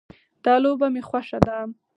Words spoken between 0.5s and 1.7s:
لوبه مې خوښه ده